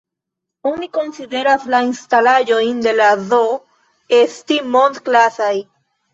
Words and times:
Oni 0.69 0.87
konsideras 0.97 1.65
la 1.73 1.81
instalaĵojn 1.89 2.81
de 2.87 2.95
la 3.01 3.11
zoo 3.35 3.53
esti 4.23 4.61
mond-klasaj. 4.79 5.53